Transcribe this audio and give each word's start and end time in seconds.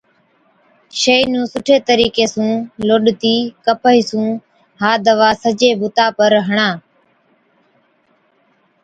شِيشِي 1.01 1.27
نُون 1.31 1.45
سُٺي 1.53 1.77
طريقي 1.89 2.25
سُون 2.33 2.51
لوڏتِي 2.87 3.35
ڪپهئِي 3.65 4.01
سُون 4.09 4.29
ها 4.81 4.91
دَوا 5.05 5.29
سجي 5.43 5.69
بُتا 5.81 6.05
پر 6.17 6.31
هڻا 6.47 6.69